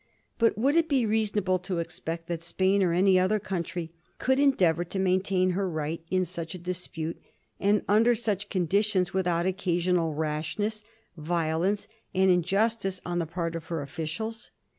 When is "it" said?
0.73-0.89